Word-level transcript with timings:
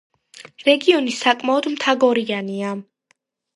რეგიონი 0.69 1.13
საკმაოდ 1.17 1.69
მთაგორიანია. 1.75 2.75